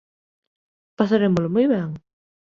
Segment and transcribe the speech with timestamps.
[0.99, 1.89] Pasarémolo moi ben.